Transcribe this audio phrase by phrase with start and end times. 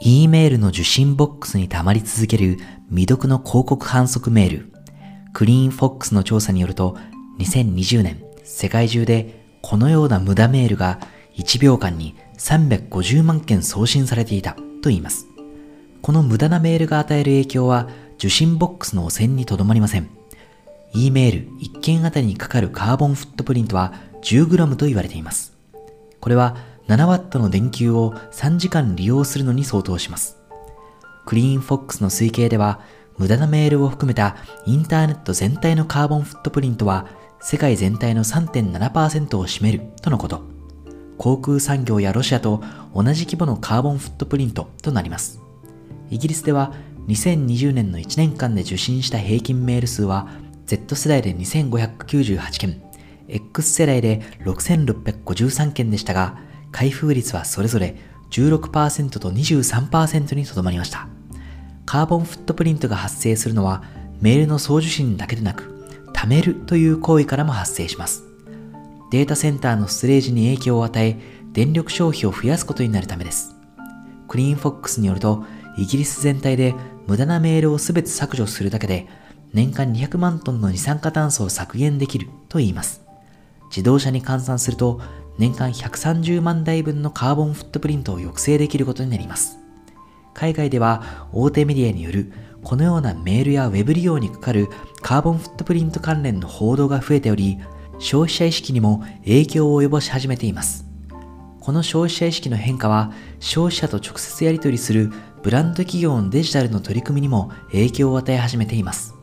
[0.00, 4.72] E メールの受信ボックスに溜まり続ける未読の広告反則メール。
[5.32, 6.96] クリーンフォックスの調査によると、
[7.38, 10.98] 2020年、世界中でこのような無駄メールが
[11.36, 15.26] 1秒間に350万件送信されていたと言います。
[16.02, 20.10] この無駄なメールが与える影響は受信ボックスの汚染にとどまりません。
[20.92, 25.56] E メール1件あたりにかかるカーボンフットプリントは 10g と言われています。
[26.20, 26.56] これは
[26.88, 30.38] 7W の電球を3時間利用するのに相当します。
[31.24, 32.80] クリーンフォックスの推計では、
[33.16, 37.06] 無駄なメールを含めたインターネット全体のカーボンフットプリントは
[37.40, 40.42] 世界全体の3.7%を占めるとのこと。
[41.16, 42.62] 航空産業やロシアと
[42.94, 45.40] 同じ規模のカーボンフットプリントとなります。
[46.10, 46.72] イギリスでは
[47.06, 50.28] 2020年の1年間で受信した平均メール数は
[50.66, 52.82] Z 世代で2598件、
[53.28, 56.38] X 世代で6653件でしたが、
[56.74, 57.94] 開封率はそれぞれ
[58.30, 61.06] 16%と23%にとどまりました。
[61.86, 63.84] カーボンフットプリントが発生するのは
[64.20, 65.72] メールの送受信だけでなく、
[66.12, 68.24] 貯めるという行為からも発生します。
[69.12, 71.16] データセンターのストレージに影響を与え、
[71.52, 73.54] 電力消費を増やすことになるためです。
[74.26, 75.44] クリーンフォックスによると、
[75.78, 76.74] イギリス全体で
[77.06, 79.06] 無駄なメールをすべて削除するだけで、
[79.52, 83.02] 年間200万トンの二酸化炭素を削減できると言います。
[83.68, 85.00] 自動車に換算すると、
[85.38, 89.58] 年間130万台分のカーボンフットプリントを抑制できることになります。
[90.32, 92.32] 海外では大手メディアによる
[92.62, 94.68] このようなメールやウェブ利用にかかる
[95.02, 97.58] カーボンフットプリント関連の報道が増えており、
[97.98, 100.86] 消費者意識にも影響を及ぼし始めています。
[101.60, 105.12] この消費者意識の変化は消費者と直接やり取りする
[105.42, 109.14] ブランド企業のデジタルの取り組みにも影響を与え始めています。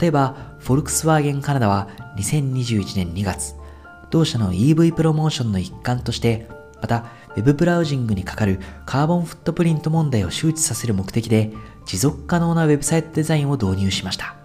[0.00, 3.54] 例えば、フォルクスワーゲンカナダは2021年2月、
[4.12, 6.46] 同社の EV プロモーションの一環として、
[6.82, 11.50] また Web ブラウジングにかかるカーボンフットプリント問題を周知させる目的で、
[11.86, 14.36] 持続可能なウェブサイトデザインを導入しました。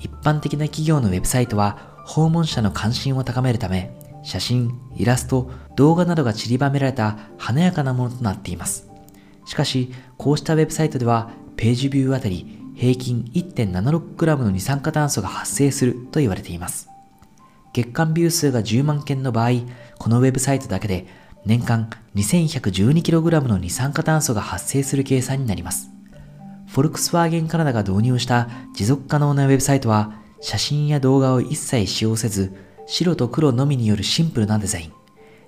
[0.00, 8.90] 一般的な企業のウェブサイトは、訪問者の関心を高めるため、写真、イラスト、動画などが散りばめられた華やかなものとなっています。
[9.44, 16.88] しかし、こうしたウェブサイトでは、ページビューあたり平均 1.76g の二酸化炭素が発生すると言われています。
[17.78, 19.50] 月間ビュー数が10万件の場合、
[19.98, 21.06] このウェブサイトだけで
[21.44, 25.88] 年間 2112kg の二酸化炭素が発生する計算になります。
[26.66, 32.52] フォルクスワーゲンカナダが導入した持続可能なウェブサイトは、写真や動画を一切使用せず、
[32.86, 34.92] 白と黒のみによるシンプルなデザイン。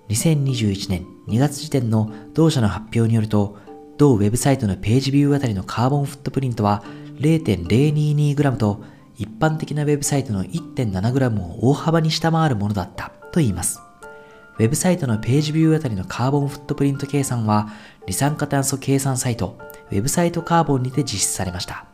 [0.08, 3.58] 2021年2月時点の同社の発表によると、
[3.98, 6.84] 同ウェブサイトのページビューあたりのカーボンフットプリントは
[7.18, 8.84] 0.022g と
[9.20, 13.82] 一般的なウェブサイトの 1.7g を大幅に下回るものだったと言います。
[14.58, 17.69] ウェブサイトのページビューあたりのカーボンフットプリント計算は、
[18.06, 19.59] 二酸化炭素計算サイト、
[19.91, 21.84] ウェブサイトカーボンにて実施されました。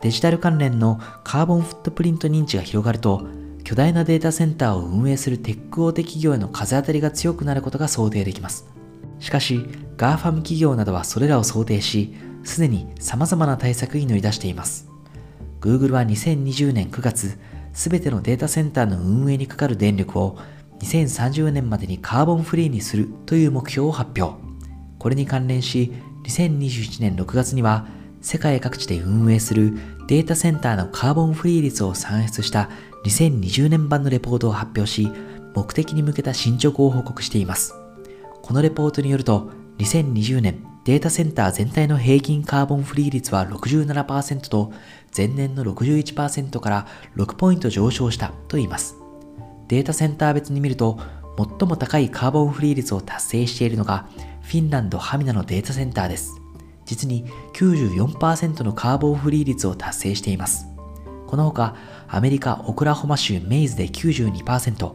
[0.00, 3.24] デジタル関連のカーボンフットプリント認知が広がると、
[3.62, 8.66] 巨大なデータセンターを運営するテック大手企業への風当たりが強くなることが想定できます。
[9.20, 9.64] しかし、
[9.96, 14.91] GAFAM 企業などはそれらを想定し、すでに様々な対策に乗り出しています。
[15.62, 17.38] Google は2020年9月、
[17.72, 20.36] すべてのデータセンターの運営にかかる電力を
[20.80, 24.42] 2030年までにカーボンフリーにするという目標を発表。
[24.98, 25.92] これに関連し、
[26.24, 27.86] 2021年6月には
[28.20, 29.78] 世界各地で運営する
[30.08, 32.68] データセンターのカーボンフリー率を算出した
[33.04, 35.08] 2020年版のレポートを発表し、
[35.54, 37.72] 目的に向けた進捗を報告しています。
[38.42, 44.72] このレポートによると、2020年データセンター全体の平均カーボンフリー率は67%と
[45.16, 48.96] 前年の61%から6ポイント上昇したといいます。
[49.68, 50.98] データセンター別に見ると
[51.38, 54.08] 最も高いカーボンフリー率を達成しているのが
[54.42, 56.40] フィンランドハミナのデータセンターです。
[56.84, 60.66] 実に94%のカーボンフリー率を達成しています。
[61.28, 61.76] この他、
[62.08, 64.94] アメリカ・オクラホマ州メイズで92%、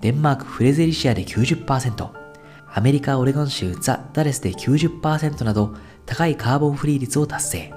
[0.00, 2.25] デンマーク・フレゼリシアで90%、
[2.76, 5.74] アメリカ・オレゴン州ザ・ダレスで90%など
[6.04, 7.74] 高いカーボンフリー率を達成。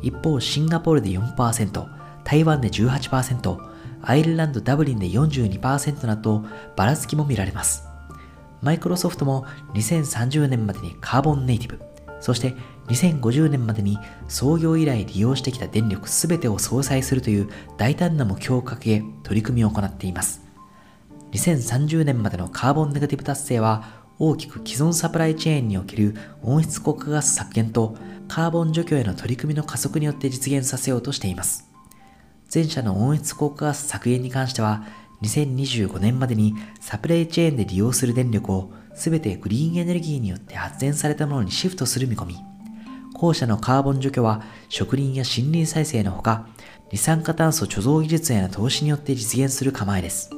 [0.00, 1.88] 一方、シンガポールで4%、
[2.22, 3.58] 台湾で18%、
[4.00, 6.44] アイルランド・ダブリンで42%など
[6.76, 7.82] ばらつきも見られます。
[8.62, 9.44] マイクロソフトも
[9.74, 11.80] 2030年までにカーボンネイティブ、
[12.20, 12.54] そして
[12.86, 13.98] 2050年までに
[14.28, 20.42] 創業以来利用してきた電力すべてを相殺するという大胆な目標を掲げ取り組みを行っています。
[21.32, 31.68] 2030年までのカーボンネガティブ達成は大きく既存サプライチェーンにおける温室効果ガス削減とカーボン除去への取り組みの加速によって実現させようとしています。
[32.52, 34.84] 前者の温室効果ガス削減に関しては、
[35.22, 42.36] 2025年までにサプライチェーンで利用する電力を全てグリーンエネルギーによって発電されたものにシフトする見込み。
[43.14, 46.48] 後者のカーボン除去は植林や森林再生のほか、
[46.90, 50.30] 二酸化炭素貯蔵技術への投資によって実現する構えです。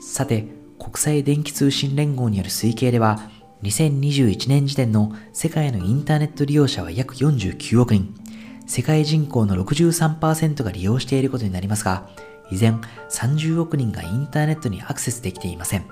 [0.00, 3.30] さて、国際電気通信連合による推計では、
[3.62, 8.14] 2021年時点の世界のインターネット利用者は約49億人、
[8.66, 12.08] 世界人口の63%が利用していることになりますが、
[12.50, 12.80] 依然
[13.10, 15.84] 30億人がインターネットにアクセスできていません。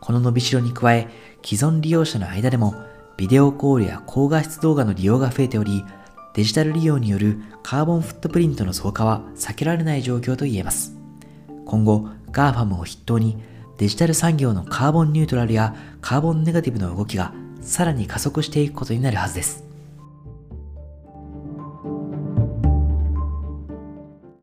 [0.00, 1.08] この伸びしろに加え、
[1.44, 2.74] 既存利用者の間でも、
[3.16, 5.84] ビデオコールや高画質動画の利用が増えており、
[6.34, 10.96] デジタル利用によるカーボンフットプリントの増加は避けられない状況と言えます。
[11.64, 13.38] 今後、GAFAM を筆頭に
[13.78, 19.67] デジタル産業のカーボンニュートラルやカーボンネガティブの動きがさらに加速していくことになるはずです。